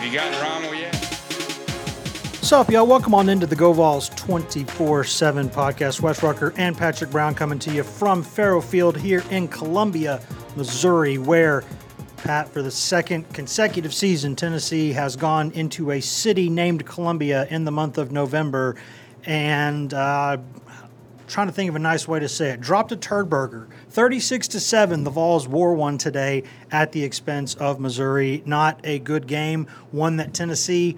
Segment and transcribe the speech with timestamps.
[0.00, 0.94] Have you gotten Rommel yet?
[0.94, 2.86] What's up, y'all?
[2.86, 6.00] Welcome on into the Go Vols 24 7 podcast.
[6.00, 10.22] Wes Rucker and Patrick Brown coming to you from Faurot Field here in Columbia,
[10.56, 11.64] Missouri, where,
[12.16, 17.64] Pat, for the second consecutive season, Tennessee has gone into a city named Columbia in
[17.64, 18.76] the month of November.
[19.26, 20.38] And uh,
[21.28, 22.62] trying to think of a nice way to say it.
[22.62, 23.68] Dropped a turd burger.
[23.90, 28.40] 36 to 7, the Vols wore one today at the expense of Missouri.
[28.46, 30.96] Not a good game, one that Tennessee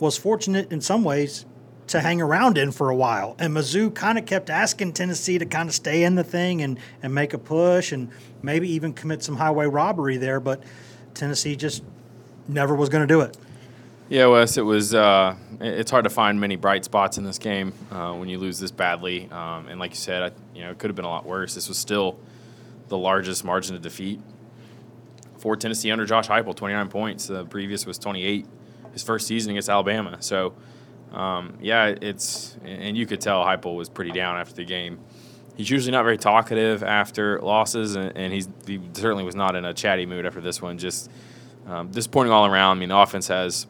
[0.00, 1.46] was fortunate in some ways
[1.86, 3.36] to hang around in for a while.
[3.38, 6.78] And Mizzou kind of kept asking Tennessee to kind of stay in the thing and,
[7.04, 8.10] and make a push and
[8.42, 10.60] maybe even commit some highway robbery there, but
[11.14, 11.84] Tennessee just
[12.48, 13.36] never was going to do it.
[14.10, 14.94] Yeah, Wes, it was.
[14.94, 18.58] Uh, it's hard to find many bright spots in this game uh, when you lose
[18.58, 19.30] this badly.
[19.30, 21.54] Um, and like you said, I, you know, it could have been a lot worse.
[21.54, 22.18] This was still
[22.88, 24.20] the largest margin of defeat
[25.38, 27.28] for Tennessee under Josh Heupel, 29 points.
[27.28, 28.46] The previous was 28,
[28.92, 30.18] his first season against Alabama.
[30.20, 30.52] So,
[31.12, 34.98] um, yeah, it's and you could tell Heupel was pretty down after the game.
[35.56, 39.64] He's usually not very talkative after losses, and, and he's, he certainly was not in
[39.64, 40.76] a chatty mood after this one.
[40.76, 41.10] Just
[41.66, 42.76] um, disappointing all around.
[42.76, 43.66] I mean, the offense has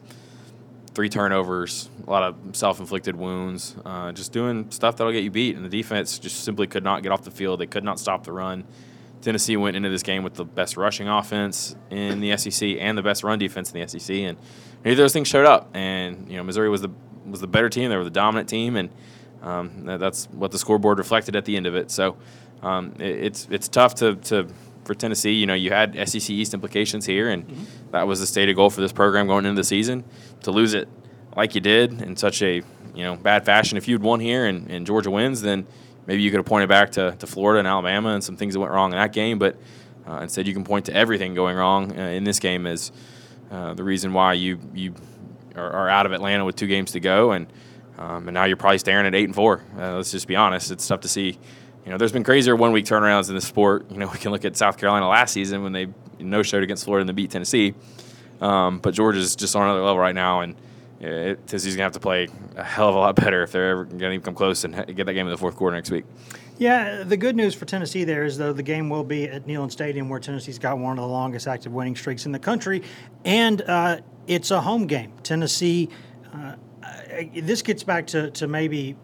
[0.95, 5.55] three turnovers, a lot of self-inflicted wounds, uh, just doing stuff that'll get you beat.
[5.55, 7.59] And the defense just simply could not get off the field.
[7.59, 8.63] They could not stop the run.
[9.21, 13.01] Tennessee went into this game with the best rushing offense in the SEC and the
[13.01, 14.37] best run defense in the SEC, and
[14.83, 15.69] neither of those things showed up.
[15.73, 16.89] And you know, Missouri was the
[17.25, 17.89] was the better team.
[17.89, 18.89] They were the dominant team, and
[19.41, 21.89] um, that- that's what the scoreboard reflected at the end of it.
[21.91, 22.17] So
[22.61, 24.47] um, it, it's it's tough to, to
[24.85, 25.33] for Tennessee.
[25.33, 28.81] You know, you had SEC East implications here, and that was the stated goal for
[28.81, 30.03] this program going into the season.
[30.43, 30.87] To lose it
[31.35, 32.61] like you did in such a
[32.93, 35.67] you know bad fashion, if you'd won here and, and Georgia wins, then
[36.05, 38.59] maybe you could have pointed back to, to Florida and Alabama and some things that
[38.59, 39.39] went wrong in that game.
[39.39, 39.57] But
[40.07, 42.91] uh, instead, you can point to everything going wrong uh, in this game as
[43.51, 44.93] uh, the reason why you you
[45.55, 47.47] are, are out of Atlanta with two games to go, and
[47.97, 49.63] um, and now you're probably staring at eight and four.
[49.77, 51.39] Uh, let's just be honest; it's tough to see.
[51.85, 53.91] You know, there's been crazier one week turnarounds in the sport.
[53.91, 55.87] You know, we can look at South Carolina last season when they
[56.19, 57.75] no showed against Florida and they beat Tennessee.
[58.41, 60.55] Um, but Georgia's just on another level right now, and
[60.99, 63.85] it, Tennessee's gonna have to play a hell of a lot better if they're ever
[63.85, 66.05] gonna even come close and get that game in the fourth quarter next week.
[66.57, 69.71] Yeah, the good news for Tennessee there is though the game will be at Neyland
[69.71, 72.81] Stadium, where Tennessee's got one of the longest active winning streaks in the country,
[73.23, 73.97] and uh,
[74.27, 75.13] it's a home game.
[75.21, 75.89] Tennessee.
[76.33, 76.55] Uh,
[77.33, 78.95] this gets back to, to maybe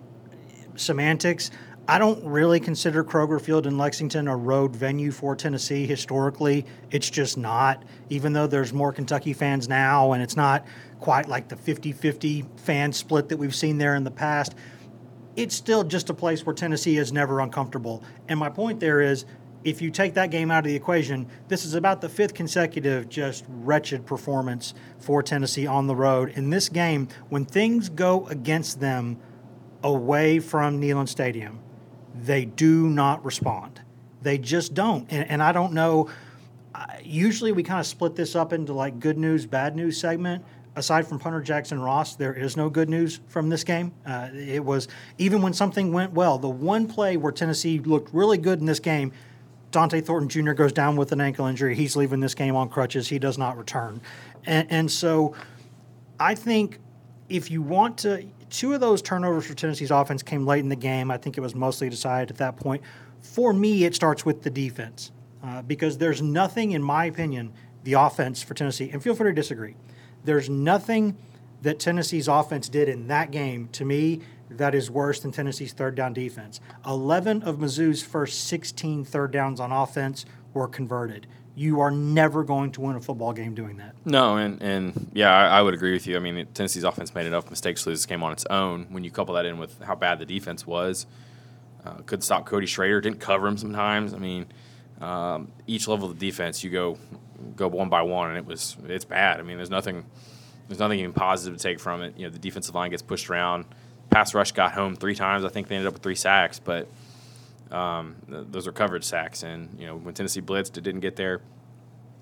[0.76, 1.52] semantics.
[1.88, 6.66] I don't really consider Kroger Field in Lexington a road venue for Tennessee historically.
[6.92, 10.66] It's just not, even though there's more Kentucky fans now and it's not
[11.00, 14.56] quite like the 50 50 fan split that we've seen there in the past
[15.36, 18.04] it's still just a place where Tennessee is never uncomfortable.
[18.28, 19.26] And my point there is
[19.64, 23.08] if you take that game out of the equation, this is about the fifth consecutive
[23.10, 26.30] just wretched performance for Tennessee on the road.
[26.30, 29.20] In this game, when things go against them
[29.84, 31.60] away from Neyland Stadium,
[32.16, 33.82] they do not respond.
[34.22, 35.08] They just don't.
[35.12, 36.10] And, and I don't know.
[37.04, 40.44] Usually we kind of split this up into like good news, bad news segment.
[40.76, 43.92] Aside from punter Jackson Ross, there is no good news from this game.
[44.06, 44.88] Uh, it was
[45.18, 46.38] even when something went well.
[46.38, 49.12] The one play where Tennessee looked really good in this game,
[49.72, 50.54] Dont'e Thornton Jr.
[50.54, 51.76] goes down with an ankle injury.
[51.76, 53.10] He's leaving this game on crutches.
[53.10, 54.02] He does not return.
[54.46, 55.36] And, and so
[56.20, 56.80] I think
[57.30, 60.76] if you want to, two of those turnovers for Tennessee's offense came late in the
[60.76, 61.10] game.
[61.10, 62.84] I think it was mostly decided at that point.
[63.22, 65.12] For me, it starts with the defense
[65.44, 67.54] uh, because there's nothing, in my opinion,
[67.84, 69.76] the offense for Tennessee, and feel free to disagree.
[70.24, 71.18] There's nothing
[71.64, 75.96] that Tennessee's offense did in that game to me that is worse than Tennessee's third
[75.96, 76.60] down defense.
[76.86, 81.26] 11 of Mizzou's first 16 third downs on offense were converted.
[81.62, 83.94] You are never going to win a football game doing that.
[84.04, 86.18] No, and, and yeah, I, I would agree with you.
[86.18, 88.88] I mean, Tennessee's offense made enough mistakes to lose this game on its own.
[88.90, 91.06] When you couple that in with how bad the defense was,
[91.86, 94.16] uh, could stop Cody Schrader, didn't cover him sometimes.
[94.16, 94.48] I mean,
[95.02, 96.98] um, each level of the defense, you go
[97.56, 99.40] go one by one, and it was it's bad.
[99.40, 100.06] I mean, there's nothing
[100.68, 102.18] there's nothing even positive to take from it.
[102.18, 103.66] You know, the defensive line gets pushed around.
[104.10, 105.46] Pass rush got home three times.
[105.46, 106.88] I think they ended up with three sacks, but
[107.72, 109.44] um, th- those are coverage sacks.
[109.44, 111.42] And you know, when Tennessee blitzed, it didn't get there.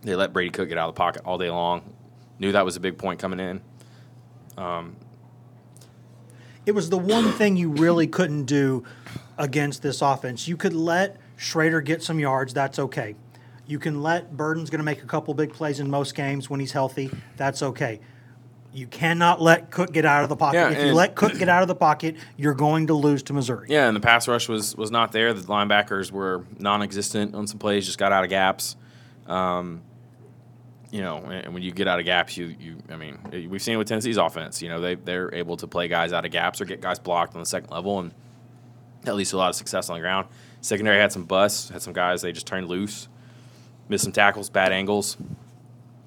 [0.02, 1.94] They let Brady Cook get out of the pocket all day long.
[2.40, 3.62] Knew that was a big point coming in.
[4.58, 4.96] Um,
[6.66, 8.84] it was the one thing you really couldn't do
[9.38, 10.48] against this offense.
[10.48, 12.54] You could let Schrader get some yards.
[12.54, 13.16] That's okay.
[13.66, 16.60] You can let Burden's going to make a couple big plays in most games when
[16.60, 17.12] he's healthy.
[17.38, 18.00] That's okay.
[18.72, 20.58] You cannot let Cook get out of the pocket.
[20.58, 23.34] Yeah, if you let Cook get out of the pocket, you're going to lose to
[23.34, 23.68] Missouri.
[23.70, 25.34] Yeah, and the pass rush was was not there.
[25.34, 27.86] The linebackers were non-existent on some plays.
[27.86, 28.76] Just got out of gaps.
[29.26, 29.82] Um,
[30.92, 33.18] you know, and when you get out of gaps, you you I mean,
[33.50, 34.62] we've seen it with Tennessee's offense.
[34.62, 37.34] You know, they they're able to play guys out of gaps or get guys blocked
[37.34, 38.14] on the second level, and
[39.06, 40.28] at least a lot of success on the ground.
[40.62, 43.08] Secondary had some busts, had some guys they just turned loose,
[43.88, 45.18] missed some tackles, bad angles.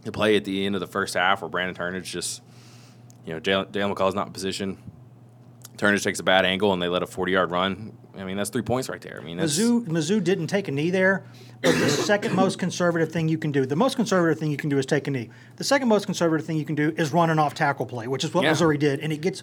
[0.02, 2.42] The play at the end of the first half where Brandon Turnage just
[3.26, 4.78] you know, Dale, Dale McCollough's not in position.
[5.76, 7.92] Turner takes a bad angle, and they let a 40 yard run.
[8.16, 9.18] I mean, that's three points right there.
[9.20, 11.24] I mean, that's, Mizzou, Mizzou didn't take a knee there,
[11.62, 14.68] but the second most conservative thing you can do, the most conservative thing you can
[14.68, 15.30] do is take a knee.
[15.56, 18.22] The second most conservative thing you can do is run an off tackle play, which
[18.22, 18.50] is what Yeah.
[18.50, 19.42] Missouri did, and it gets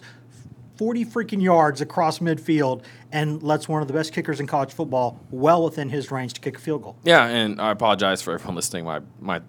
[0.76, 5.18] 40 freaking yards across midfield and lets one of the best kickers in college football
[5.30, 6.96] well within his range to kick a field goal.
[7.02, 8.84] yeah, and I apologize for everyone listening.
[8.84, 9.42] My my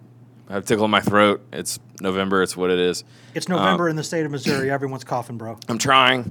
[0.52, 1.40] I have a tickle in my throat.
[1.50, 2.42] It's November.
[2.42, 3.04] It's what it is.
[3.32, 4.70] It's November in the state of Missouri.
[4.70, 5.58] Everyone's coughing, bro.
[5.66, 6.30] I'm trying,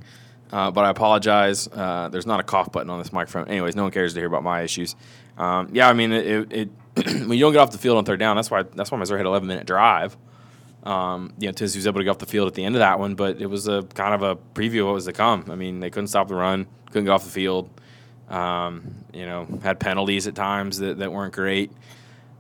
[0.52, 1.68] uh, but I apologize.
[1.68, 3.48] Uh, there's not a cough button on this microphone.
[3.48, 4.96] Anyways, no one cares to hear about my issues.
[5.40, 6.70] Um, yeah, I mean, it, it, it
[7.26, 9.18] when you don't get off the field on third down, that's why that's why Missouri
[9.18, 10.16] had 11 minute drive.
[10.84, 12.80] Um, you know, Tennessee was able to get off the field at the end of
[12.80, 15.46] that one, but it was a kind of a preview of what was to come.
[15.50, 17.72] I mean, they couldn't stop the run, couldn't get off the field.
[18.30, 21.72] Um, you know, had penalties at times that, that weren't great.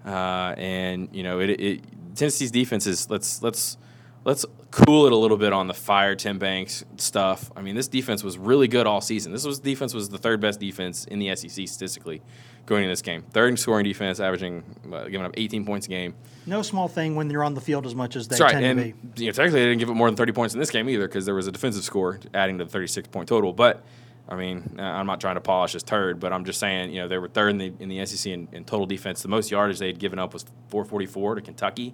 [0.06, 1.81] Uh, and you know, it, it
[2.15, 3.77] Tennessee's defense is let's let's
[4.25, 7.51] let's cool it a little bit on the fire Tim Banks stuff.
[7.56, 9.31] I mean, this defense was really good all season.
[9.31, 12.21] This was defense was the third best defense in the SEC statistically
[12.65, 13.24] going into this game.
[13.31, 16.13] Third in scoring defense, averaging uh, giving up 18 points a game.
[16.45, 18.80] No small thing when you're on the field as much as they That's right, tend
[18.80, 19.24] and to be.
[19.24, 21.07] you know, technically they didn't give up more than 30 points in this game either
[21.07, 23.53] because there was a defensive score adding to the 36 point total.
[23.53, 23.83] But
[24.30, 27.02] I mean, uh, I'm not trying to polish this turd, but I'm just saying, you
[27.02, 29.22] know, they were third in the in the SEC in, in total defense.
[29.22, 31.94] The most yardage they had given up was 444 to Kentucky.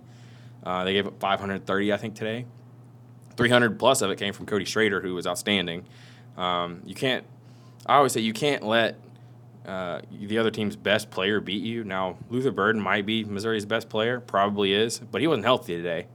[0.64, 2.46] Uh, they gave up 530, I think, today.
[3.38, 5.86] 300 plus of it came from Cody Schrader, who was outstanding.
[6.36, 7.26] Um, you can't.
[7.86, 9.00] I always say you can't let
[9.66, 11.84] uh, the other team's best player beat you.
[11.84, 16.08] Now, Luther Burden might be Missouri's best player, probably is, but he wasn't healthy today.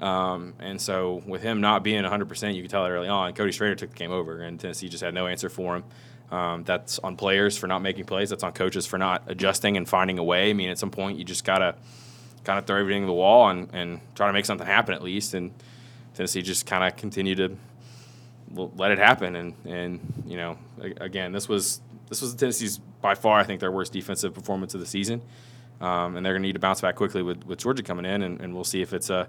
[0.00, 3.32] Um, and so, with him not being 100%, you could tell it early on.
[3.34, 5.84] Cody Schrader took the game over, and Tennessee just had no answer for him.
[6.30, 8.30] Um, that's on players for not making plays.
[8.30, 10.50] That's on coaches for not adjusting and finding a way.
[10.50, 11.74] I mean, at some point, you just gotta
[12.44, 15.02] kind of throw everything to the wall and, and try to make something happen at
[15.02, 15.34] least.
[15.34, 15.52] And
[16.14, 17.56] Tennessee just kind of continued to
[18.54, 19.36] let it happen.
[19.36, 20.58] And and you know,
[21.00, 24.80] again, this was this was Tennessee's by far, I think, their worst defensive performance of
[24.80, 25.22] the season.
[25.80, 28.22] Um, and they're going to need to bounce back quickly with, with Georgia coming in,
[28.22, 29.28] and, and we'll see if it's a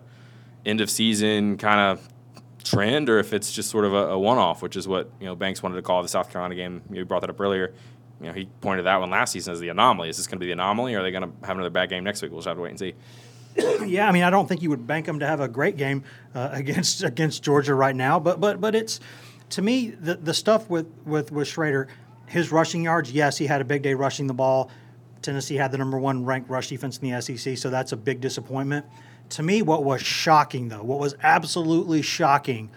[0.66, 2.08] end of season kind of
[2.64, 5.26] trend or if it's just sort of a, a one off, which is what you
[5.26, 6.82] know Banks wanted to call the South Carolina game.
[6.92, 7.74] You brought that up earlier.
[8.22, 10.10] You know, he pointed that one last season as the anomaly.
[10.10, 11.90] Is this going to be the anomaly, or are they going to have another bad
[11.90, 12.32] game next week?
[12.32, 12.94] We'll just have to wait and see.
[13.86, 16.04] Yeah, I mean, I don't think you would bank them to have a great game
[16.36, 19.00] uh, against against Georgia right now, but but but it's
[19.52, 21.88] to me the the stuff with with with Schrader,
[22.28, 23.12] his rushing yards.
[23.12, 24.70] Yes, he had a big day rushing the ball.
[25.22, 28.22] Tennessee had the number one ranked rush defense in the SEC, so that's a big
[28.22, 28.86] disappointment.
[29.30, 32.72] To me, what was shocking though, what was absolutely shocking,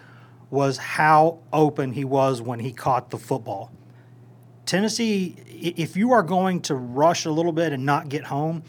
[0.50, 3.72] was how open he was when he caught the football.
[4.66, 8.62] Tennessee, if you are going to rush a little bit and not get home,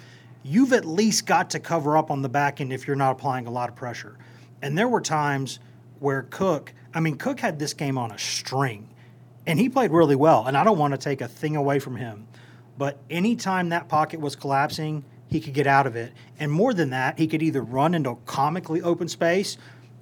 [0.44, 3.48] you've at least got to cover up on the back end if you're not applying
[3.48, 4.18] a lot of pressure.
[4.62, 5.60] And there were times
[6.00, 8.90] where Cook, I mean, Cook had this game on a string
[9.46, 10.48] and he played really well.
[10.48, 12.28] And I don't want to take a thing away from him.
[12.78, 16.14] But anytime that pocket was collapsing, he could get out of it.
[16.40, 19.58] And more than that, he could either run into comically open space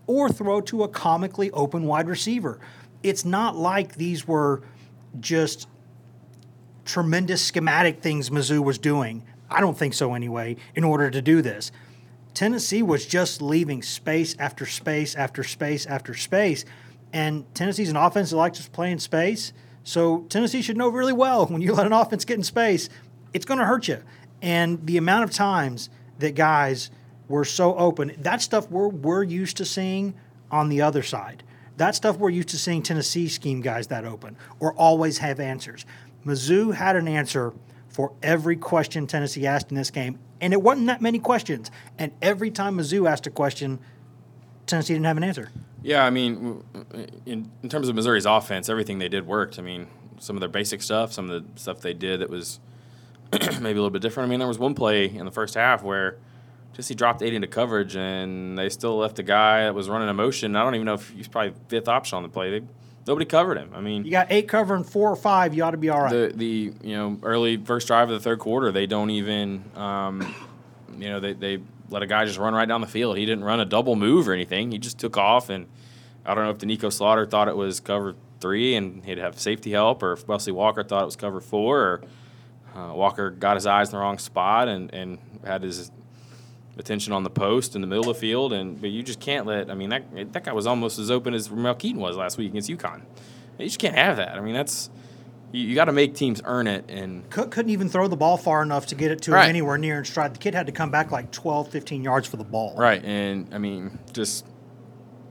[0.06, 2.60] or throw to a comically open wide receiver.
[3.02, 4.62] It's not like these were
[5.22, 5.70] just
[6.84, 9.24] tremendous schematic things Mizzou was doing.
[9.50, 11.72] I don't think so anyway, in order to do this.
[12.34, 16.66] Tennessee was just leaving space after space after space after space.
[17.14, 19.54] And Tennessee's an offense that likes to play in space.
[19.86, 22.90] So Tennessee should know really well when you let an offense get in space,
[23.34, 24.04] it's going to hurt you.
[24.42, 26.90] And the amount of times that guys
[27.28, 28.14] were so open.
[28.20, 30.14] That stuff we're we're used to seeing
[30.52, 31.44] on the other side.
[31.78, 35.86] That stuff we're used to seeing Tennessee scheme guys that open or always have answers.
[36.26, 37.54] Mizzou had an answer
[37.90, 41.72] for every question Tennessee asked in this game, and it wasn't that many questions.
[41.98, 43.80] And every time Mizzou asked a question,
[44.66, 45.50] Tennessee didn't have an answer.
[45.82, 46.64] Yeah, I mean,
[47.26, 49.58] in, in terms of Missouri's offense, everything they did worked.
[49.58, 49.88] I mean,
[50.20, 52.60] some of their basic stuff, some of the stuff they did that was
[53.62, 54.28] maybe a little bit different.
[54.28, 56.18] I mean, there was one play in the first half where
[56.74, 60.10] just he dropped eight into coverage, and they still left a guy that was running
[60.10, 60.56] a motion.
[60.56, 62.60] I don't even know if he's probably fifth option on the play.
[62.60, 62.66] They,
[63.08, 63.72] nobody covered him.
[63.74, 66.12] I mean, you got eight covering four or five, you ought to be all right.
[66.12, 70.34] The the you know early first drive of the third quarter, they don't even um,
[70.98, 71.60] you know they they
[71.90, 73.18] let a guy just run right down the field.
[73.18, 74.72] He didn't run a double move or anything.
[74.72, 75.68] He just took off, and
[76.26, 79.72] I don't know if Doneiko Slaughter thought it was cover three and he'd have safety
[79.72, 82.02] help, or if Wesley Walker thought it was cover four, or
[82.76, 85.92] uh, Walker got his eyes in the wrong spot and, and had his
[86.78, 88.54] attention on the post in the middle of the field.
[88.54, 89.70] And but you just can't let.
[89.70, 92.50] I mean, that that guy was almost as open as Ramel Keyton was last week
[92.50, 93.02] against UConn.
[93.60, 94.38] You just can't have that.
[94.38, 94.90] I mean, that's
[95.52, 96.86] you, you got to make teams earn it.
[96.90, 99.46] And Cook couldn't even throw the ball far enough to get it to right.
[99.46, 100.34] him anywhere near in stride.
[100.34, 102.76] The kid had to come back like 12, 15 yards for the ball.
[102.78, 104.46] Right, and I mean, just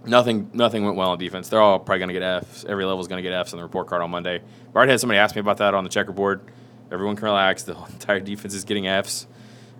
[0.05, 1.49] nothing nothing went well on defense.
[1.49, 2.65] They're all probably going to get Fs.
[2.65, 4.37] Every level is going to get Fs on the report card on Monday.
[4.37, 6.43] I already had somebody ask me about that on the checkerboard.
[6.91, 7.63] Everyone can relax.
[7.63, 9.27] The entire defense is getting Fs.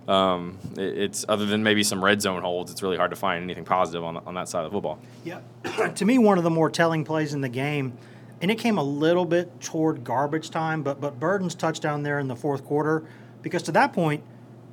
[0.09, 2.71] Um, it, it's other than maybe some red zone holds.
[2.71, 4.99] It's really hard to find anything positive on on that side of the football.
[5.25, 5.41] Yeah,
[5.95, 7.97] to me, one of the more telling plays in the game,
[8.41, 12.29] and it came a little bit toward garbage time, but but Burden's touchdown there in
[12.29, 13.05] the fourth quarter,
[13.43, 14.25] because to that point,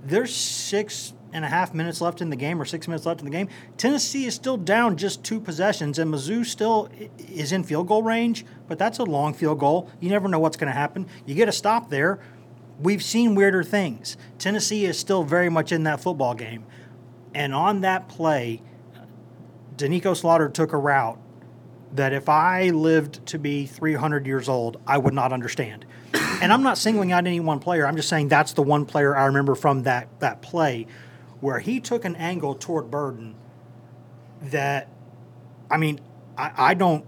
[0.04, 3.26] there's six and a half minutes left in the game or six minutes left in
[3.26, 3.50] the game.
[3.78, 8.46] Tennessee is still down just two possessions, and Mizzou still is in field goal range,
[8.68, 9.90] but that's a long field goal.
[10.00, 11.08] You never know what's going to happen.
[11.26, 12.20] You get a stop there.
[12.80, 14.18] We've seen weirder things.
[14.38, 16.66] Tennessee is still very much in that football game.
[17.34, 18.62] And on that play,
[19.76, 21.20] Doneiko Slaughter took a route
[21.94, 25.86] that if I lived to be 300 years old, I would not understand.
[26.42, 27.88] and I'm not singling out any one player.
[27.88, 30.88] I'm just saying that's the one player I remember from that, that play
[31.42, 33.36] where he took an angle toward Burden
[34.42, 34.90] that,
[35.70, 36.00] I mean,
[36.38, 37.06] I, I don't,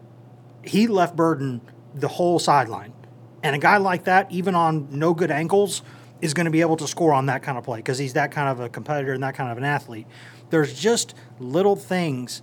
[0.64, 1.62] he left Burden
[1.94, 2.94] the whole sideline.
[3.42, 5.82] And a guy like that, even on no good ankles,
[6.22, 8.32] is going to be able to score on that kind of play because he's that
[8.32, 10.08] kind of a competitor and that kind of an athlete.
[10.50, 12.42] There's just little things.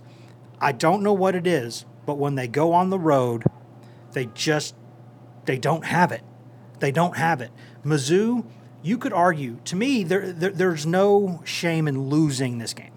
[0.59, 3.43] I don't know what it is, but when they go on the road,
[4.13, 4.75] they just
[5.45, 6.23] they don't have it.
[6.79, 7.51] They don't have it.
[7.85, 8.45] Mizzou,
[8.81, 12.91] you could argue to me there, there there's no shame in losing this game.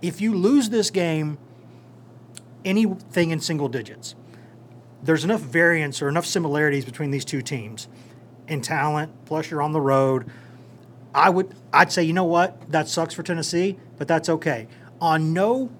[0.00, 1.38] If you lose this game,
[2.64, 4.14] anything in single digits,
[5.02, 7.88] there's enough variance or enough similarities between these two teams
[8.46, 10.30] in talent, plus you're on the road.
[11.14, 12.70] I would I'd say, you know what?
[12.70, 14.68] That sucks for Tennessee, but that's okay.
[15.00, 15.70] On no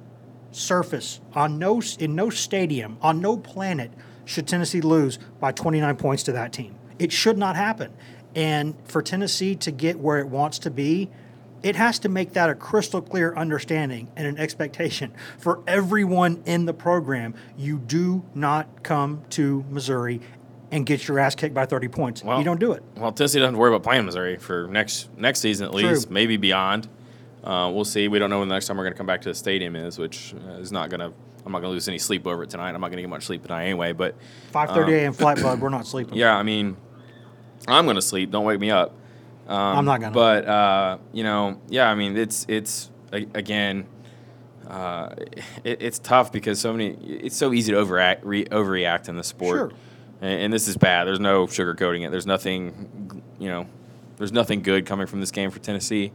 [0.52, 3.92] surface, on no in no stadium, on no planet
[4.24, 6.74] should Tennessee lose by 29 points to that team.
[6.98, 7.92] It should not happen.
[8.38, 11.10] And for Tennessee to get where it wants to be,
[11.64, 16.64] it has to make that a crystal clear understanding and an expectation for everyone in
[16.64, 17.34] the program.
[17.56, 20.20] You do not come to Missouri
[20.70, 22.22] and get your ass kicked by 30 points.
[22.22, 22.84] Well, you don't do it.
[22.96, 26.14] Well, Tennessee doesn't worry about playing Missouri for next next season at least, True.
[26.14, 26.86] maybe beyond.
[27.42, 28.06] Uh, we'll see.
[28.06, 29.74] We don't know when the next time we're going to come back to the stadium
[29.74, 31.12] is, which uh, is not going to.
[31.44, 32.68] I'm not going to lose any sleep over it tonight.
[32.72, 33.92] I'm not going to get much sleep tonight anyway.
[33.92, 34.14] But
[34.52, 35.12] 5:30 a.m.
[35.12, 35.60] flight, bud.
[35.60, 36.14] We're not sleeping.
[36.14, 36.76] yeah, I mean,
[37.66, 38.30] I'm going to sleep.
[38.30, 38.92] Don't wake me up.
[39.48, 40.12] Um, I'm not gonna.
[40.14, 43.86] But uh, you know, yeah, I mean, it's it's a- again,
[44.68, 45.14] uh,
[45.64, 46.90] it, it's tough because so many.
[47.02, 49.70] It's so easy to overact, re, overreact in the sport, Sure.
[50.20, 51.06] and, and this is bad.
[51.06, 52.10] There's no sugarcoating it.
[52.10, 53.66] There's nothing, you know,
[54.18, 56.12] there's nothing good coming from this game for Tennessee.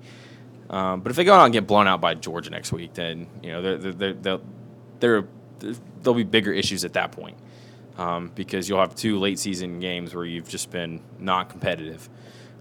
[0.70, 3.28] Um, but if they go out and get blown out by Georgia next week, then
[3.42, 4.40] you know they're, they're, they're,
[5.00, 5.24] they're,
[6.04, 7.38] there'll be bigger issues at that point
[7.98, 12.10] um, because you'll have two late season games where you've just been non-competitive.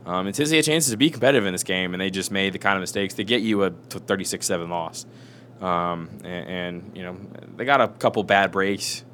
[0.05, 2.53] Um, and Tennessee had chances to be competitive in this game, and they just made
[2.53, 5.07] the kind of mistakes to get you a 36-7 loss.
[5.61, 7.17] Um, and, and you know
[7.57, 9.05] they got a couple bad breaks.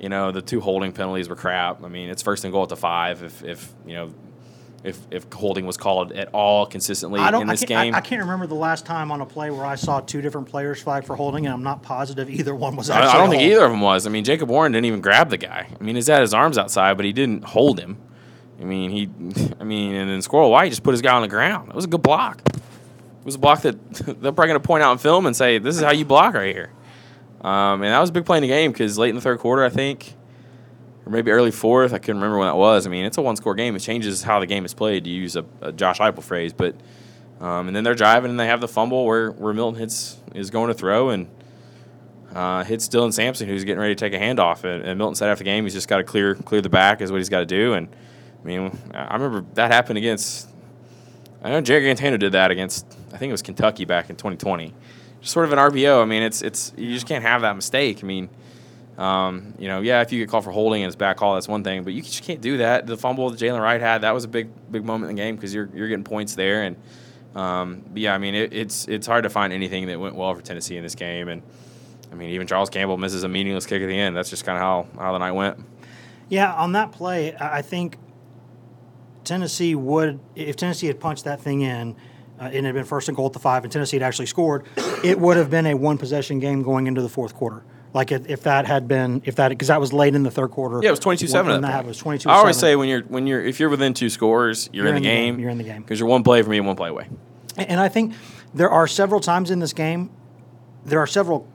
[0.00, 1.84] You know the two holding penalties were crap.
[1.84, 3.22] I mean it's first and goal at the five.
[3.22, 4.14] If, if you know
[4.84, 8.22] if if holding was called at all consistently I in this I- game, I, can't
[8.22, 11.16] remember the last time on a play where I saw two different players flag for
[11.16, 13.12] holding, and I'm not positive either one was I.
[13.12, 14.06] I don't think either of them was.
[14.06, 15.68] I mean, Jacob Warren didn't even grab the guy.
[15.78, 17.98] I mean, he's had his arms outside, but he didn't hold him.
[18.60, 19.08] I mean, he,
[19.60, 21.68] I mean, and then Squirrel White just put his guy on the ground.
[21.68, 22.42] It was a good block.
[22.46, 25.58] It was a block that they're probably going to point out in film and say,
[25.58, 26.72] "This is how you block right here."
[27.40, 29.40] Um, and that was a big play in the game because late in the third
[29.40, 30.14] quarter, I think,
[31.04, 32.86] or maybe early fourth, I couldn't remember when that was.
[32.86, 33.74] I mean, it's a one-score game.
[33.74, 35.04] It changes how the game is played.
[35.04, 36.74] To use a, a Josh Heupel phrase, but
[37.40, 40.48] Um, and then they're driving and they have the fumble where, where Milton hits is
[40.50, 41.26] going to throw and
[42.32, 44.62] uh, hits Dylan Sampson who's getting ready to take a handoff.
[44.62, 47.00] And, and Milton said after the game he's just got to clear clear the back
[47.00, 47.72] is what he's got to do.
[47.74, 47.88] And
[48.42, 50.48] I mean I remember that happened against
[51.42, 54.72] I know Jerry Guarantano did that against I think it was Kentucky back in 2020.
[55.20, 56.00] Just sort of an RPO.
[56.00, 58.04] I mean it's it's you just can't have that mistake.
[58.04, 58.28] I mean.
[58.98, 61.48] Um, you know, yeah, if you get called for holding and it's back call, that's
[61.48, 62.86] one thing, but you just can't do that.
[62.86, 65.34] The fumble that Jaylen Wright had, that was a big, big moment in the game
[65.34, 66.62] because you're, you're getting points there.
[66.62, 66.76] And
[67.34, 70.42] um, yeah, I mean, it, it's it's hard to find anything that went well for
[70.42, 71.42] Tennessee in this game, and
[72.10, 74.14] I mean, even Charles Campbell misses a meaningless kick at the end.
[74.14, 75.58] That's just kind of how how the night went.
[76.28, 77.96] Yeah, on that play, I think
[79.24, 81.96] Tennessee would if Tennessee had punched that thing in.
[82.40, 84.66] Uh, it had been first and goal at the five, and Tennessee had actually scored,
[85.04, 87.62] it would have been a one possession game going into the fourth quarter.
[87.94, 90.50] Like if, if that had been if that because that was late in the third
[90.50, 90.80] quarter.
[90.82, 91.60] Yeah, it was twenty two seven.
[91.60, 92.30] That was twenty two.
[92.30, 95.02] I always say when you're when you're if you're within two scores, you're, you're in,
[95.02, 95.40] the, in the game, game.
[95.40, 97.08] You're in the game because you're one play from me, one play away.
[97.58, 98.14] And I think
[98.54, 100.10] there are several times in this game,
[100.84, 101.46] there are several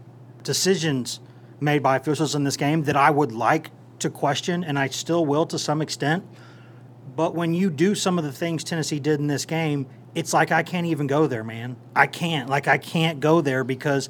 [0.43, 1.19] decisions
[1.59, 5.25] made by officials in this game that I would like to question, and I still
[5.25, 6.23] will to some extent.
[7.15, 10.51] But when you do some of the things Tennessee did in this game, it's like
[10.51, 11.77] I can't even go there, man.
[11.95, 12.47] I can't.
[12.47, 14.09] Like I can't go there because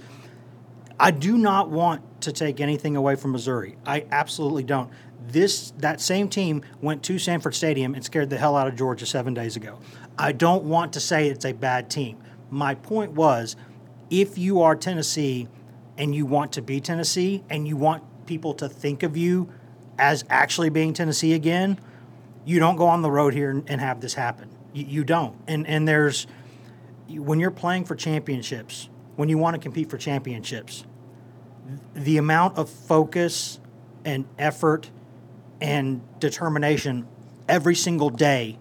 [0.99, 3.77] I do not want to take anything away from Missouri.
[3.85, 4.89] I absolutely don't.
[5.27, 9.05] This that same team went to Sanford Stadium and scared the hell out of Georgia
[9.05, 9.79] 7 days ago.
[10.17, 12.17] I don't want to say it's a bad team.
[12.49, 13.55] My point was
[14.09, 15.47] if you are Tennessee
[15.97, 19.49] and you want to be Tennessee and you want people to think of you
[19.99, 21.79] as actually being Tennessee again,
[22.45, 24.49] you don't go on the road here and have this happen.
[24.73, 25.35] You, you don't.
[25.47, 26.25] And and there's
[27.09, 30.85] when you're playing for championships, when you want to compete for championships,
[31.93, 33.59] the amount of focus
[34.05, 34.89] and effort
[35.59, 37.05] and determination
[37.49, 38.57] every single day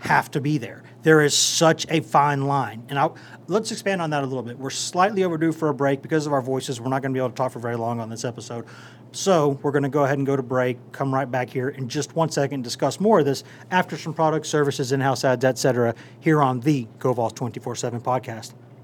[0.00, 0.82] have to be there.
[1.02, 2.84] There is such a fine line.
[2.88, 4.58] And I'll, let's expand on that a little bit.
[4.58, 6.80] We're slightly overdue for a break because of our voices.
[6.80, 8.66] We're not going to be able to talk for very long on this episode.
[9.12, 11.88] So we're going to go ahead and go to break, come right back here in
[11.88, 15.94] just one second, discuss more of this after some products, services, in-house ads, etc.
[16.20, 18.54] here on the GoVols 24-7 podcast.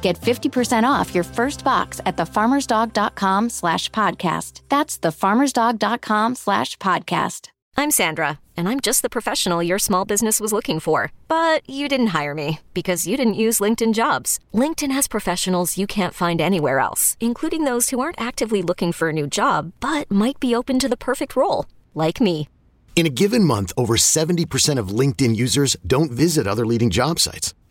[0.00, 4.60] Get 50% off your first box at thefarmersdog.com slash podcast.
[4.68, 7.50] That's thefarmersdog.com slash podcast.
[7.76, 11.12] I'm Sandra, and I'm just the professional your small business was looking for.
[11.28, 14.40] But you didn't hire me because you didn't use LinkedIn jobs.
[14.52, 19.10] LinkedIn has professionals you can't find anywhere else, including those who aren't actively looking for
[19.10, 22.48] a new job but might be open to the perfect role, like me.
[22.96, 27.54] In a given month, over 70% of LinkedIn users don't visit other leading job sites.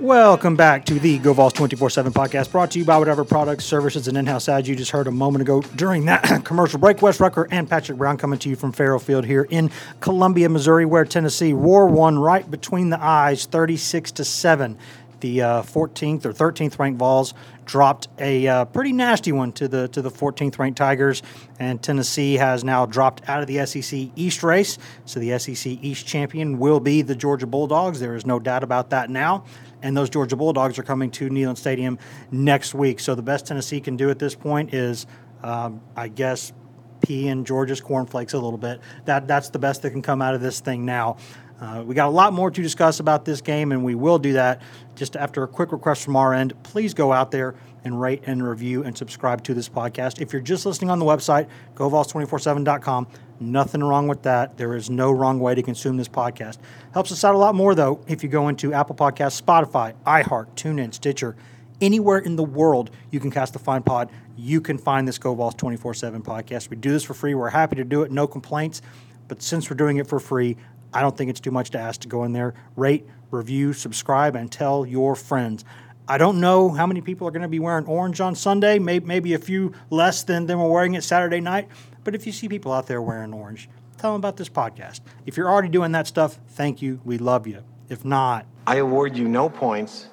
[0.00, 4.18] Welcome back to the GoVols 24-7 podcast brought to you by whatever products, services, and
[4.18, 7.00] in-house ads you just heard a moment ago during that commercial break.
[7.00, 10.84] Wes Rucker and Patrick Brown coming to you from Fairfield Field here in Columbia, Missouri,
[10.84, 14.76] where Tennessee wore one right between the eyes, 36 to 7
[15.20, 19.88] the uh, 14th or 13th ranked Vols dropped a uh, pretty nasty one to the
[19.88, 21.22] to the 14th ranked Tigers,
[21.58, 24.78] and Tennessee has now dropped out of the SEC East race.
[25.04, 27.98] So the SEC East champion will be the Georgia Bulldogs.
[27.98, 29.44] There is no doubt about that now.
[29.82, 31.98] And those Georgia Bulldogs are coming to Neyland Stadium
[32.30, 33.00] next week.
[33.00, 35.06] So the best Tennessee can do at this point is,
[35.42, 36.52] um, I guess,
[37.00, 38.80] pee in Georgia's cornflakes a little bit.
[39.04, 41.16] That that's the best that can come out of this thing now.
[41.60, 44.34] Uh, we got a lot more to discuss about this game, and we will do
[44.34, 44.60] that
[44.94, 46.52] just after a quick request from our end.
[46.62, 50.20] Please go out there and rate and review and subscribe to this podcast.
[50.20, 53.06] If you're just listening on the website, govols247.com,
[53.40, 54.56] nothing wrong with that.
[54.56, 56.58] There is no wrong way to consume this podcast.
[56.92, 60.54] Helps us out a lot more, though, if you go into Apple Podcasts, Spotify, iHeart,
[60.54, 61.36] TuneIn, Stitcher,
[61.80, 65.56] anywhere in the world you can cast a fine pod, you can find this GoVols
[65.56, 66.70] 24 7 podcast.
[66.70, 67.34] We do this for free.
[67.34, 68.82] We're happy to do it, no complaints.
[69.28, 70.56] But since we're doing it for free,
[70.92, 74.36] I don't think it's too much to ask to go in there, rate, review, subscribe,
[74.36, 75.64] and tell your friends.
[76.08, 79.04] I don't know how many people are going to be wearing orange on Sunday, maybe,
[79.04, 81.68] maybe a few less than, than were wearing it Saturday night.
[82.04, 85.00] But if you see people out there wearing orange, tell them about this podcast.
[85.26, 87.00] If you're already doing that stuff, thank you.
[87.04, 87.64] We love you.
[87.88, 90.08] If not, I award you no points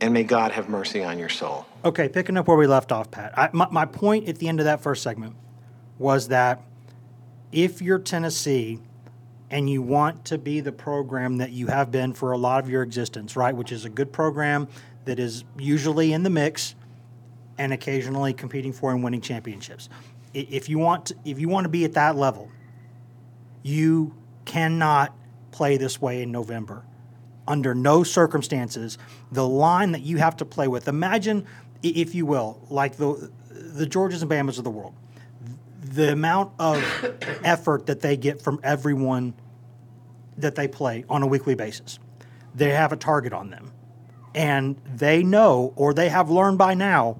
[0.00, 1.64] and may God have mercy on your soul.
[1.84, 3.36] Okay, picking up where we left off, Pat.
[3.38, 5.36] I, my, my point at the end of that first segment
[5.98, 6.60] was that
[7.52, 8.80] if you're Tennessee
[9.50, 12.70] and you want to be the program that you have been for a lot of
[12.70, 14.66] your existence, right, which is a good program
[15.04, 16.74] that is usually in the mix
[17.58, 19.88] and occasionally competing for and winning championships.
[20.34, 22.50] If you want to, if you want to be at that level,
[23.62, 25.14] you cannot
[25.50, 26.84] play this way in November.
[27.46, 28.98] Under no circumstances,
[29.30, 30.88] the line that you have to play with.
[30.88, 31.46] Imagine,
[31.82, 34.94] if you will, like the the Georgias and Bamas of the world,
[35.82, 36.82] the amount of
[37.44, 39.34] effort that they get from everyone
[40.38, 41.98] that they play on a weekly basis.
[42.54, 43.72] They have a target on them.
[44.34, 47.18] And they know, or they have learned by now,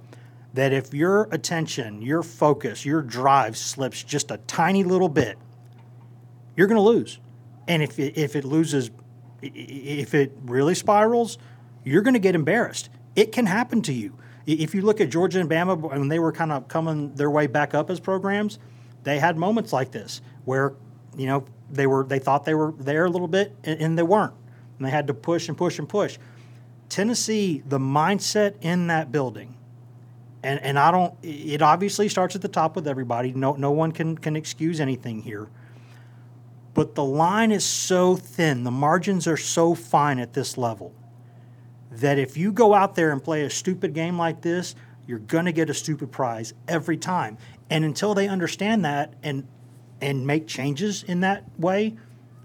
[0.55, 5.39] that if your attention, your focus, your drive slips just a tiny little bit,
[6.57, 7.19] you're going to lose.
[7.67, 8.91] And if it, if it loses,
[9.41, 11.39] if it really spirals,
[11.85, 12.91] you're going to get embarrassed.
[13.17, 14.17] It can happen to you.
[14.47, 17.47] If you look at Georgia and Bama when they were kind of coming their way
[17.47, 18.59] back up as programs,
[19.05, 20.75] they had moments like this where
[21.17, 24.03] you know they were they thought they were there a little bit and, and they
[24.03, 24.35] weren't,
[24.79, 26.19] and they had to push and push and push.
[26.93, 29.57] Tennessee, the mindset in that building
[30.43, 31.15] and and I don't.
[31.23, 33.33] It obviously starts at the top with everybody.
[33.33, 35.49] No no one can can excuse anything here.
[36.75, 40.95] But the line is so thin, the margins are so fine at this level
[41.91, 44.75] that if you go out there and play a stupid game like this,
[45.07, 47.37] you're going to get a stupid prize every time.
[47.69, 49.47] And until they understand that and
[50.01, 51.95] and make changes in that way,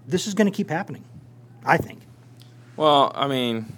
[0.05, 1.05] this is going to keep happening.
[1.65, 2.01] I think.
[2.75, 3.75] Well, I mean,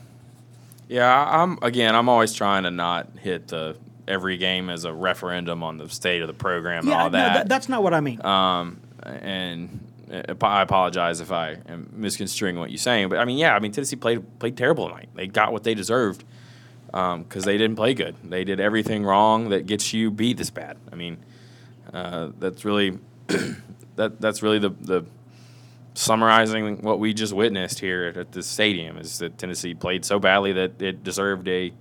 [0.89, 1.95] yeah, I'm again.
[1.95, 6.21] I'm always trying to not hit the every game as a referendum on the state
[6.21, 7.34] of the program yeah, and all that.
[7.45, 8.25] No, that's not what I mean.
[8.25, 9.88] Um, and
[10.41, 13.71] I apologize if I am misconstruing what you're saying, but I mean, yeah, I mean
[13.71, 15.10] Tennessee played played terrible tonight.
[15.13, 16.25] They got what they deserved
[16.88, 18.15] because um, they didn't play good.
[18.23, 20.78] They did everything wrong that gets you beat this bad.
[20.91, 21.17] I mean,
[21.93, 22.97] uh, that's really
[23.95, 25.06] that that's really the the
[25.99, 30.53] summarizing what we just witnessed here at the stadium is that Tennessee played so badly
[30.53, 31.73] that it deserved a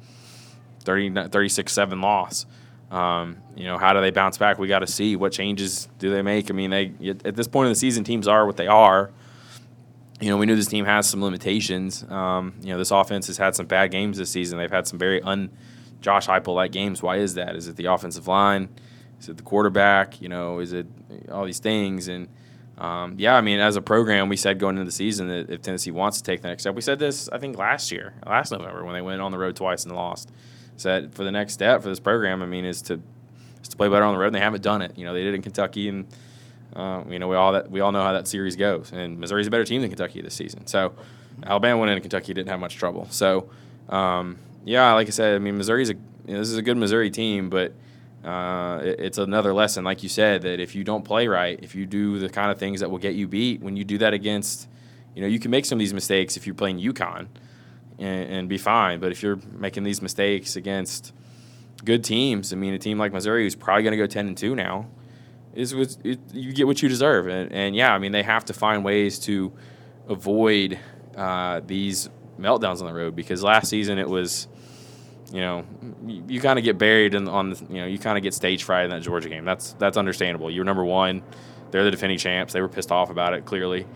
[0.83, 2.44] 36 7 loss.
[2.90, 4.59] Um, you know, how do they bounce back?
[4.59, 6.50] We got to see what changes do they make.
[6.50, 6.92] I mean, they
[7.24, 9.12] at this point in the season, teams are what they are.
[10.20, 12.02] You know, we knew this team has some limitations.
[12.09, 14.59] Um, you know, this offense has had some bad games this season.
[14.59, 15.50] They've had some very un
[16.00, 17.02] Josh Heupel like games.
[17.02, 17.54] Why is that?
[17.54, 18.68] Is it the offensive line?
[19.20, 20.20] Is it the quarterback?
[20.20, 20.87] You know, is it
[21.31, 22.09] all these things?
[22.09, 22.28] And
[22.78, 25.62] um, yeah, I mean, as a program, we said going into the season that if
[25.62, 28.52] Tennessee wants to take the next step, we said this I think last year, last
[28.52, 30.30] November when they went on the road twice and lost
[30.82, 33.00] that for the next step for this program, I mean, is to
[33.60, 34.28] is to play better on the road.
[34.28, 34.96] And they haven't done it.
[34.96, 36.06] You know, they did in Kentucky, and
[36.74, 38.92] uh, you know we all that we all know how that series goes.
[38.92, 40.66] And Missouri's a better team than Kentucky this season.
[40.66, 40.94] So
[41.44, 43.06] Alabama went in Kentucky didn't have much trouble.
[43.10, 43.50] So
[43.88, 45.94] um, yeah, like I said, I mean Missouri's a
[46.26, 47.72] you know, this is a good Missouri team, but
[48.24, 51.74] uh, it, it's another lesson, like you said, that if you don't play right, if
[51.74, 54.12] you do the kind of things that will get you beat, when you do that
[54.12, 54.68] against,
[55.14, 57.28] you know, you can make some of these mistakes if you're playing UConn
[57.98, 59.00] and, and, be fine.
[59.00, 61.12] But if you're making these mistakes against
[61.85, 64.37] good teams, I mean, a team like Missouri who's probably going to go ten and
[64.37, 64.88] two now,
[65.54, 67.28] is it, you get what you deserve.
[67.28, 69.52] And, and, yeah, I mean, they have to find ways to
[70.09, 70.78] avoid
[71.16, 74.48] uh, these meltdowns on the road because last season it was.
[75.32, 75.66] You know,
[76.06, 78.32] you, you kind of get buried in, on the, you know, you kind of get
[78.32, 79.44] stage fright in that Georgia game.
[79.44, 80.50] That's that's understandable.
[80.50, 81.22] You're number one.
[81.70, 82.54] They're the defending champs.
[82.54, 83.44] They were pissed off about it.
[83.44, 83.86] Clearly,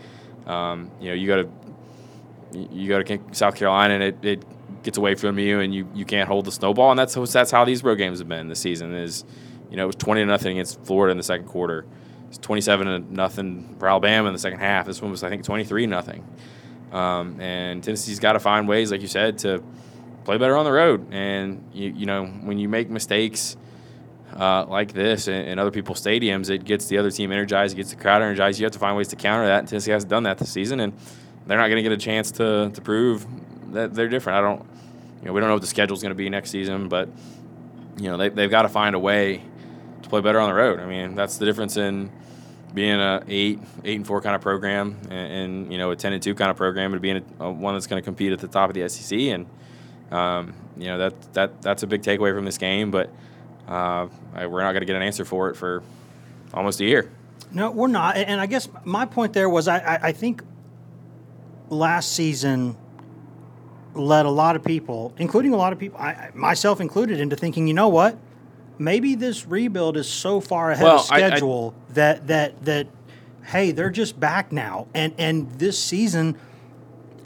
[0.45, 1.49] um, you know, you got to
[2.53, 6.05] you go to South Carolina and it, it gets away from you and you, you
[6.05, 6.91] can't hold the snowball.
[6.91, 8.93] And that's that's how these road games have been this season.
[8.93, 9.25] Is
[9.69, 11.85] you know it was twenty to nothing against Florida in the second quarter.
[12.29, 14.85] It's twenty seven to nothing for Alabama in the second half.
[14.85, 16.27] This one was I think twenty three nothing.
[16.91, 19.63] Um, and Tennessee's got to find ways, like you said, to
[20.23, 21.13] play better on the road.
[21.13, 23.57] And you you know when you make mistakes.
[24.35, 27.77] Uh, like this in, in, other people's stadiums, it gets the other team energized, it
[27.77, 28.59] gets the crowd energized.
[28.59, 29.59] You have to find ways to counter that.
[29.59, 30.91] And Tennessee hasn't done that this season, and
[31.45, 33.27] they're not going to get a chance to, to prove
[33.73, 34.39] that they're different.
[34.39, 34.65] I don't,
[35.21, 37.09] you know, we don't know what the schedule is going to be next season, but
[37.97, 39.43] you know, they, they've got to find a way
[40.01, 40.79] to play better on the road.
[40.79, 42.11] I mean, that's the difference in
[42.73, 46.13] being a eight, eight and four kind of program, and, and you know, a ten
[46.13, 48.39] and two kind of program, and being a, a one that's going to compete at
[48.39, 49.17] the top of the SEC.
[49.19, 49.45] And
[50.13, 52.91] um, you know, that that that's a big takeaway from this game.
[52.91, 53.09] But
[53.67, 55.83] uh, we're not going to get an answer for it for
[56.53, 57.09] almost a year.
[57.51, 58.17] No, we're not.
[58.17, 60.43] And I guess my point there was I, I, I think
[61.69, 62.77] last season
[63.93, 67.67] led a lot of people, including a lot of people, I, myself included, into thinking,
[67.67, 68.17] you know what?
[68.79, 72.87] Maybe this rebuild is so far ahead well, of schedule I, I, that that that
[73.43, 76.37] hey, they're just back now, and and this season,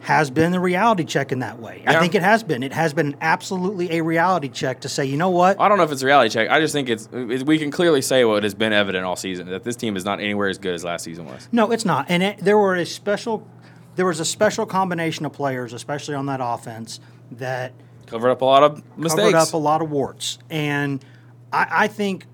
[0.01, 1.83] has been the reality check in that way.
[1.85, 2.63] I think it has been.
[2.63, 5.59] It has been absolutely a reality check to say, you know what?
[5.59, 6.49] I don't know if it's a reality check.
[6.49, 9.49] I just think it's it, we can clearly say what has been evident all season
[9.49, 11.49] that this team is not anywhere as good as last season was.
[11.51, 12.05] No, it's not.
[12.09, 13.47] And it, there were a special,
[13.95, 16.99] there was a special combination of players, especially on that offense,
[17.31, 17.73] that
[18.05, 19.23] Covered up a lot of mistakes.
[19.31, 20.37] covered up a lot of warts.
[20.49, 21.03] And
[21.51, 22.25] I, I think,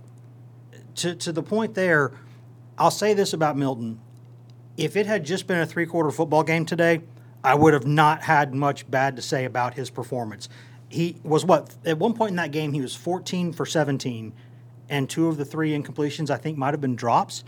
[0.96, 2.12] to to the point there,
[2.78, 4.00] I'll say this about Milton:
[4.78, 7.02] if it had just been a three quarter football game today,
[7.44, 10.48] I would have not had much bad to say about his performance.
[10.90, 14.34] He was what at one point in that game he was 14 for 17,
[14.90, 17.44] and two of the three incompletions I think might have been drops,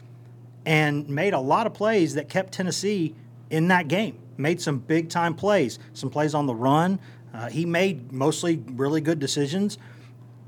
[0.66, 3.16] and made a lot of plays that kept Tennessee
[3.50, 4.18] in that game.
[4.38, 7.00] Made some big time plays, some plays on the run.
[7.34, 9.78] Uh, he made mostly really good decisions.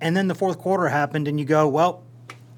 [0.01, 2.03] And then the fourth quarter happened, and you go, well,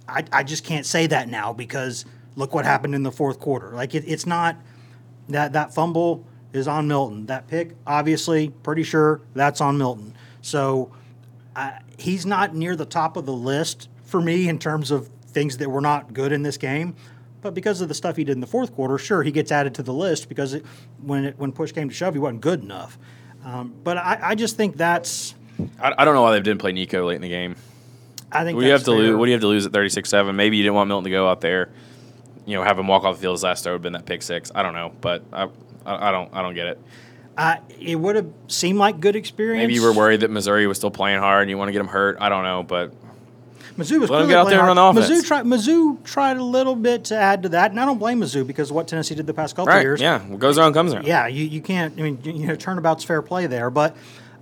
[0.08, 3.72] I, I just can't say that now because look what happened in the fourth quarter.
[3.72, 4.58] Like it, it's not
[5.30, 7.26] that that fumble is on Milton.
[7.28, 10.14] That pick, obviously, pretty sure that's on Milton.
[10.42, 10.92] So
[11.56, 15.58] I, he's not near the top of the list for me in terms of things
[15.58, 16.96] that were not good in this game.
[17.42, 19.76] But because of the stuff he did in the fourth quarter, sure, he gets added
[19.76, 20.66] to the list because it,
[21.02, 22.98] when it, when push came to shove, he wasn't good enough.
[23.46, 25.36] Um, but I, I just think that's.
[25.80, 27.56] I, I don't know why they didn't play Nico late in the game.
[28.32, 29.16] I think What do you have that's to lose?
[29.16, 30.36] What do you have to lose at 36-7?
[30.36, 31.70] Maybe you didn't want Milton to go out there,
[32.46, 33.36] you know, have him walk off the field.
[33.36, 34.52] His last throw would have been that pick six.
[34.54, 35.48] I don't know, but I,
[35.86, 36.80] I, I don't, I don't get it.
[37.38, 39.62] Uh, it would have seemed like good experience.
[39.64, 41.80] Maybe you were worried that Missouri was still playing hard and you want to get
[41.80, 42.18] him hurt.
[42.20, 42.92] I don't know, but
[43.78, 44.78] Mizzou was Let 'em clearly get out there and hard.
[44.78, 45.22] run the offense.
[45.24, 45.46] Mizzou tried.
[45.46, 48.74] Mizzou tried a little bit to add to that, and I don't blame Mizzou because
[48.74, 50.02] what Tennessee did the past couple right, years.
[50.02, 51.06] yeah, what goes around comes around.
[51.08, 51.98] Yeah, you, you can't.
[51.98, 53.96] I mean, you know, turnabout's fair play there, but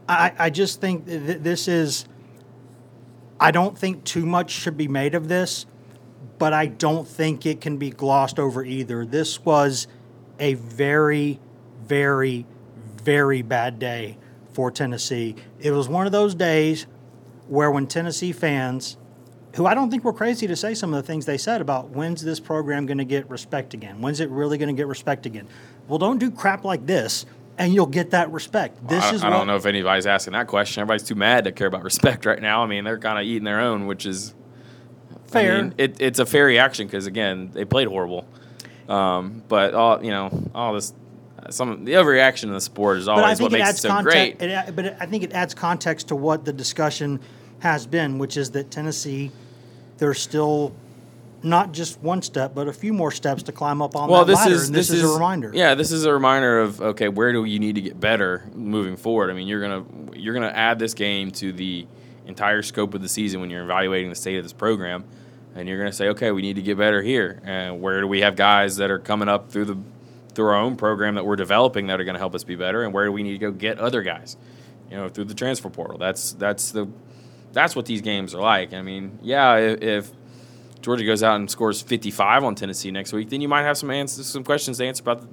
[0.10, 2.08] I, I just think th- this is.
[3.39, 5.67] I don't think too much should be made of this,
[6.39, 9.06] but I don't think it can be glossed over either.
[9.06, 9.88] This was
[10.39, 11.39] a very,
[11.86, 12.45] very,
[13.04, 14.17] very bad day
[14.54, 15.36] for Tennessee.
[15.60, 16.88] It was one of those days
[17.47, 18.97] where when Tennessee fans,
[19.56, 21.89] who I don't think were crazy to say some of the things they said about
[21.89, 24.02] when's this program going to get respect again?
[24.02, 25.47] When's it really going to get respect again?
[25.88, 27.26] Well, don't do crap like this,
[27.58, 28.88] and you'll get that respect.
[28.88, 30.82] This I, is I don't know if anybody's asking that question.
[30.82, 32.63] Everybody's too mad to care about respect right now.
[32.63, 34.34] I mean, they're kind of eating their own, which is
[35.13, 35.63] I Fair.
[35.63, 38.26] mean, it, it's a fair reaction because again, they played horrible.
[38.88, 40.93] Um, but all you know, all this,
[41.50, 44.39] some the overreaction in the sport is always what makes it so context.
[44.39, 44.50] great.
[44.50, 47.19] It, but I think it adds context to what the discussion
[47.60, 49.32] has been, which is that Tennessee,
[49.97, 50.73] there's still
[51.43, 54.32] not just one step, but a few more steps to climb up on well, that
[54.32, 54.56] this ladder.
[54.56, 55.52] is and this, this, is, a reminder.
[55.54, 58.97] Yeah, this is a reminder of okay, where do you need to get better moving
[58.97, 59.30] forward?
[59.30, 59.84] I mean, you're gonna
[60.15, 61.88] you're gonna add this game to the
[62.26, 65.06] entire scope of the season when you're evaluating the state of this program,
[65.58, 67.41] and you're gonna say, okay, we need to get better here.
[67.43, 69.78] And where do we have guys that are coming up through the
[70.34, 72.84] through our own program that we're developing that are gonna help us be better?
[72.84, 74.38] And where do we need to go get other guys?
[74.91, 75.98] You know, through the transfer portal.
[75.98, 76.88] That's that's the
[77.54, 78.74] that's what these games are like.
[78.74, 80.12] I mean, yeah, if, if
[80.82, 83.89] Georgia goes out and scores 55 on Tennessee next week, then you might have some
[83.89, 85.28] answers, some questions to answer about the,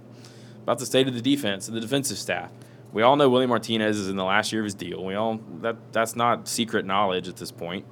[0.63, 2.51] about the state of the defense and the defensive staff.
[2.93, 5.05] We all know Willie Martinez is in the last year of his deal.
[5.05, 7.85] We all that that's not secret knowledge at this point.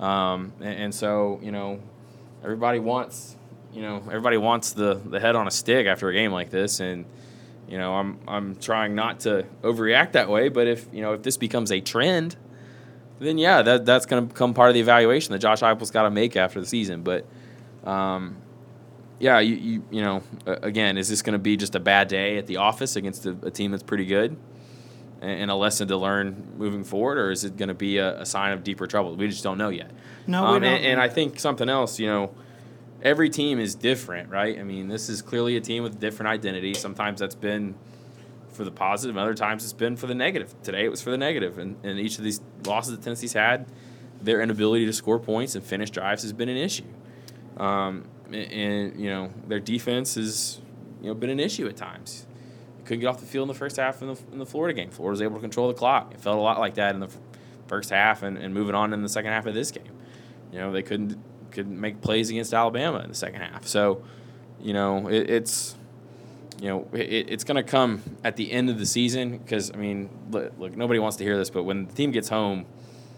[0.00, 1.80] Um, and, and so you know,
[2.42, 3.36] everybody wants
[3.76, 6.80] you know everybody wants the the head on a stick after a game like this,
[6.80, 7.04] and
[7.68, 10.48] you know I'm I'm trying not to overreact that way.
[10.48, 12.36] But if you know if this becomes a trend,
[13.18, 16.04] then yeah, that that's going to become part of the evaluation that Josh Heupel's got
[16.04, 17.02] to make after the season.
[17.02, 17.26] But
[17.84, 18.36] um,
[19.18, 22.38] yeah, you, you you know, again, is this going to be just a bad day
[22.38, 24.36] at the office against a, a team that's pretty good,
[25.20, 28.26] and, a lesson to learn moving forward, or is it going to be a, a
[28.26, 29.14] sign of deeper trouble?
[29.16, 29.90] We just don't know yet.
[30.26, 30.72] No, we Um, don't.
[30.74, 32.34] And, and I think something else, you know,
[33.02, 34.58] every team is different, right?
[34.58, 36.74] I mean, this is clearly a team with a different identity.
[36.74, 37.74] Sometimes that's been
[38.50, 40.54] for the positive, and other times it's been for the negative.
[40.62, 43.66] Today it was for the negative, and, and each of these losses that Tennessee's had,
[44.20, 46.84] their inability to score points and finish drives has been an issue.
[47.58, 50.60] Um, and, and, you know their defense has
[51.00, 52.26] you know been an issue at times.
[52.86, 54.90] Couldn't get off the field in the first half in the, in the Florida game.
[54.90, 56.14] Florida was able to control the clock.
[56.14, 57.10] It felt a lot like that in the
[57.66, 59.92] first half, and, and moving on in the second half of this game.
[60.52, 61.18] You know they couldn't
[61.50, 63.66] couldn't make plays against Alabama in the second half.
[63.66, 64.02] So
[64.60, 65.76] you know it, it's
[66.60, 69.76] you know, it, it's going to come at the end of the season because, I
[69.76, 72.66] mean, look, look, nobody wants to hear this, but when the team gets home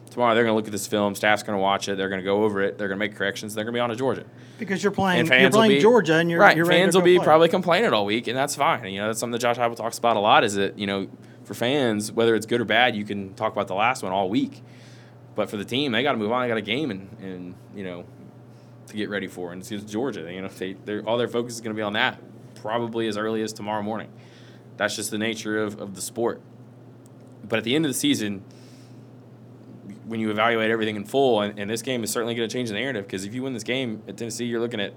[0.08, 1.14] tomorrow, they're going to look at this film.
[1.14, 1.96] Staff's going to watch it.
[1.96, 2.78] They're going to go over it.
[2.78, 3.54] They're going to make corrections.
[3.54, 4.24] They're going to be on to Georgia.
[4.58, 6.56] because you're playing, And you're will playing be- Georgia, and you're right.
[6.56, 7.24] You're fans will be play.
[7.24, 8.84] probably complaining all week, and that's fine.
[8.86, 10.44] You know, that's something that Josh Heupel talks about a lot.
[10.44, 11.08] Is that you know,
[11.44, 14.28] for fans, whether it's good or bad, you can talk about the last one all
[14.28, 14.62] week.
[15.34, 16.42] But for the team, they got to move on.
[16.42, 18.04] They got a game, and and you know,
[18.88, 19.52] to get ready for.
[19.52, 20.32] And it's Georgia.
[20.32, 22.20] You know, they they're, all their focus is going to be on that,
[22.60, 24.10] probably as early as tomorrow morning.
[24.76, 26.40] That's just the nature of, of the sport.
[27.48, 28.44] But at the end of the season,
[30.08, 32.70] when you evaluate everything in full, and, and this game is certainly going to change
[32.70, 34.94] the narrative because if you win this game at Tennessee, you're looking at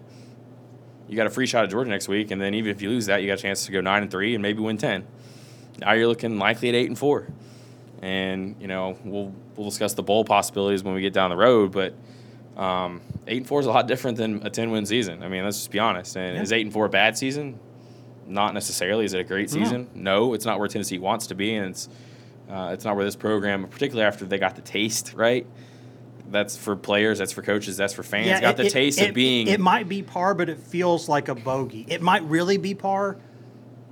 [1.07, 3.07] you got a free shot at Georgia next week, and then even if you lose
[3.07, 5.05] that, you got a chance to go nine and three and maybe win ten.
[5.79, 7.27] Now you're looking likely at eight and four,
[8.01, 11.71] and you know we'll we'll discuss the bowl possibilities when we get down the road,
[11.71, 11.93] but.
[12.57, 15.23] Um, eight and four is a lot different than a ten win season.
[15.23, 16.17] I mean, let's just be honest.
[16.17, 16.41] And yeah.
[16.41, 17.57] is eight and four a bad season?
[18.27, 19.05] Not necessarily.
[19.05, 19.89] Is it a great season?
[19.95, 20.27] No.
[20.27, 21.87] no, it's not where Tennessee wants to be, and it's
[22.51, 25.47] uh, it's not where this program, particularly after they got the taste right.
[26.29, 27.17] That's for players.
[27.17, 27.77] That's for coaches.
[27.77, 28.27] That's for fans.
[28.27, 29.47] Yeah, got it, the taste it, of being.
[29.47, 31.85] It might be par, but it feels like a bogey.
[31.89, 33.17] It might really be par,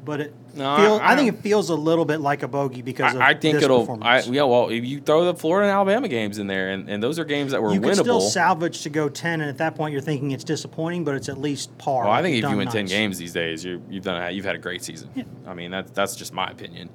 [0.05, 2.47] but it no, feels, I, I, I, think it feels a little bit like a
[2.47, 4.01] bogey because I, I think it'll.
[4.01, 7.03] I, yeah, well, if you throw the Florida and Alabama games in there, and, and
[7.03, 7.87] those are games that were you winnable.
[7.87, 11.15] You still salvage to go ten, and at that point, you're thinking it's disappointing, but
[11.15, 12.05] it's at least par.
[12.05, 12.73] Well, I think if you win nice.
[12.73, 15.09] ten games these days, you have done you've had a great season.
[15.13, 15.23] Yeah.
[15.45, 16.89] I mean, that's that's just my opinion.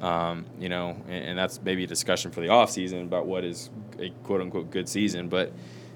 [0.00, 3.44] Um, you know, and, and, that's maybe a discussion for the off season about what
[3.44, 5.28] is a quote unquote good season.
[5.28, 5.52] But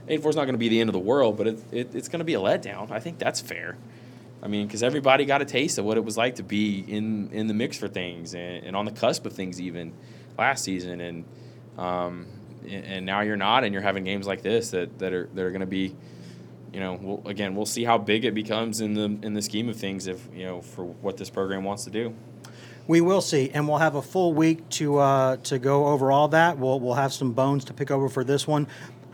[0.09, 1.95] eight four is not going to be the end of the world, but it, it,
[1.95, 2.91] it's going to be a letdown.
[2.91, 3.77] I think that's fair.
[4.43, 7.31] I mean, because everybody got a taste of what it was like to be in
[7.33, 9.93] in the mix for things and, and on the cusp of things even
[10.39, 11.25] last season, and
[11.77, 12.27] um,
[12.67, 15.51] and now you're not, and you're having games like this that, that are that are
[15.51, 15.95] going to be,
[16.73, 19.69] you know, we'll, again, we'll see how big it becomes in the in the scheme
[19.69, 22.15] of things if you know for what this program wants to do.
[22.87, 26.29] We will see, and we'll have a full week to uh, to go over all
[26.29, 26.59] that.
[26.59, 28.67] We'll we'll have some bones to pick over for this one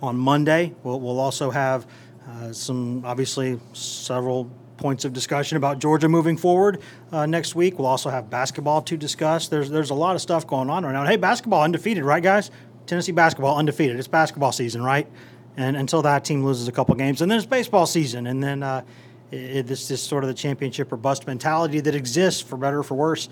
[0.03, 0.75] on Monday.
[0.83, 1.87] We'll we'll also have
[2.29, 6.81] uh, some obviously several points of discussion about Georgia moving forward
[7.13, 7.79] uh, next week.
[7.79, 9.49] We'll also have basketball to discuss.
[9.49, 11.05] There's there's a lot of stuff going on right now.
[11.05, 12.51] hey, basketball undefeated, right, guys?
[12.87, 13.99] Tennessee basketball undefeated.
[13.99, 15.09] It's basketball season, right?
[15.57, 18.63] And until that team loses a couple games, and then it's baseball season, and then
[18.63, 18.83] uh,
[19.31, 22.83] it, it's just sort of the championship or bust mentality that exists for better or
[22.83, 23.29] for worse.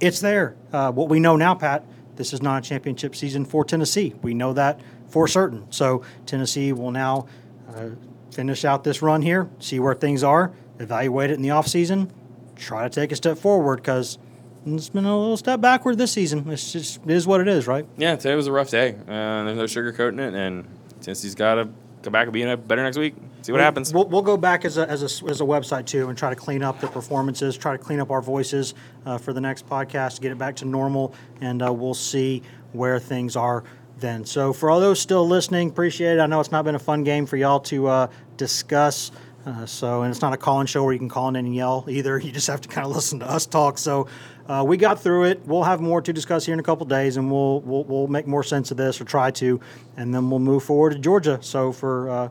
[0.00, 0.56] It's there.
[0.72, 1.84] Uh, what we know now, Pat,
[2.16, 4.14] this is not a championship season for Tennessee.
[4.22, 5.70] We know that for certain.
[5.70, 7.26] So Tennessee will now
[7.68, 7.90] uh,
[8.30, 12.10] finish out this run here, see where things are, evaluate it in the offseason,
[12.56, 14.18] try to take a step forward because
[14.66, 16.50] it's been a little step backward this season.
[16.50, 17.86] It's just it is what it is, right?
[17.96, 18.94] Yeah, today was a rough day.
[18.94, 20.66] Uh, there's no sugarcoating it, and
[21.00, 21.68] Tennessee's got to
[22.06, 23.14] come back and be better next week.
[23.42, 23.92] See what we, happens.
[23.92, 26.36] We'll, we'll go back as a, as, a, as a website too and try to
[26.36, 30.20] clean up the performances, try to clean up our voices uh, for the next podcast,
[30.20, 32.42] get it back to normal, and uh, we'll see
[32.72, 33.64] where things are
[33.98, 34.24] then.
[34.24, 36.20] So for all those still listening, appreciate it.
[36.20, 39.10] I know it's not been a fun game for y'all to uh, discuss.
[39.44, 41.84] Uh, so, and it's not a call-in show where you can call in and yell
[41.88, 42.18] either.
[42.26, 43.78] You just have to kind of listen to us talk.
[43.78, 44.08] So,
[44.48, 45.40] uh, we got through it.
[45.46, 48.26] We'll have more to discuss here in a couple days, and we'll, we'll we'll make
[48.26, 49.60] more sense of this or try to,
[49.96, 51.38] and then we'll move forward to Georgia.
[51.42, 52.28] So for uh,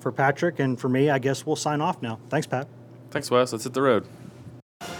[0.00, 2.18] for Patrick and for me, I guess we'll sign off now.
[2.30, 2.68] Thanks, Pat.
[3.10, 3.52] Thanks, Wes.
[3.52, 4.06] Let's hit the road.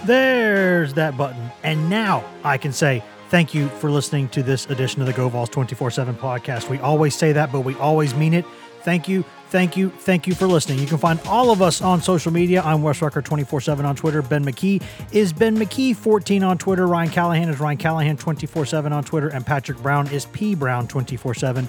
[0.04, 3.02] There's that button, and now I can say.
[3.30, 6.70] Thank you for listening to this edition of the GoVols 24 7 podcast.
[6.70, 8.46] We always say that, but we always mean it.
[8.82, 10.78] Thank you thank you, thank you for listening.
[10.78, 12.62] You can find all of us on social media.
[12.62, 14.22] I'm Wes Rucker 24 7 on Twitter.
[14.22, 16.86] Ben McKee is Ben McKee 14 on Twitter.
[16.86, 19.28] Ryan Callahan is Ryan Callahan 24 7 on Twitter.
[19.28, 21.68] And Patrick Brown is P Brown 24 7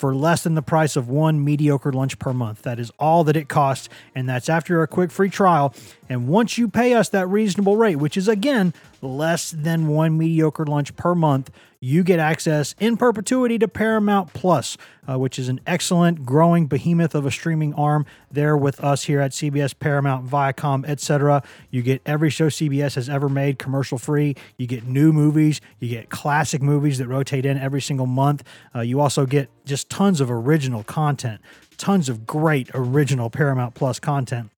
[0.00, 2.62] for less than the price of one mediocre lunch per month.
[2.62, 5.74] That is all that it costs, and that's after a quick free trial.
[6.10, 10.66] And once you pay us that reasonable rate, which is again less than one mediocre
[10.66, 14.76] lunch per month, you get access in perpetuity to Paramount Plus,
[15.08, 19.20] uh, which is an excellent growing behemoth of a streaming arm there with us here
[19.20, 21.44] at CBS, Paramount, Viacom, etc.
[21.70, 24.34] You get every show CBS has ever made commercial free.
[24.58, 25.60] You get new movies.
[25.78, 28.42] You get classic movies that rotate in every single month.
[28.74, 31.40] Uh, you also get just tons of original content,
[31.78, 34.50] tons of great original Paramount Plus content.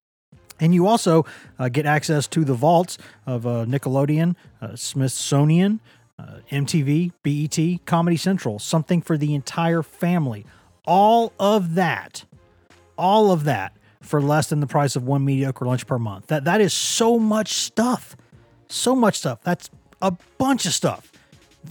[0.62, 1.26] And you also
[1.58, 2.96] uh, get access to the vaults
[3.26, 5.80] of uh, Nickelodeon, uh, Smithsonian,
[6.20, 10.46] uh, MTV, BET, Comedy Central, something for the entire family.
[10.86, 12.24] All of that,
[12.96, 16.28] all of that for less than the price of one mediocre lunch per month.
[16.28, 18.16] That that is so much stuff.
[18.68, 19.40] So much stuff.
[19.42, 19.68] That's
[20.00, 21.10] a bunch of stuff.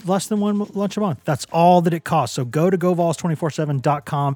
[0.06, 1.22] Less than one lunch a month.
[1.24, 2.36] That's all that it costs.
[2.36, 4.36] So go to govols247.com